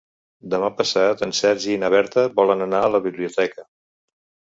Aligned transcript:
Demà 0.53 0.71
passat 0.79 1.21
en 1.27 1.35
Sergi 1.41 1.71
i 1.75 1.79
na 1.85 1.93
Berta 1.97 2.25
volen 2.43 2.69
anar 2.71 2.83
a 2.83 2.91
la 2.97 3.07
biblioteca. 3.09 3.73